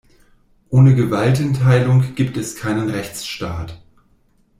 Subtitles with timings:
[0.69, 3.79] Ohne Gewaltenteilung gibt es keinen Rechtsstaat.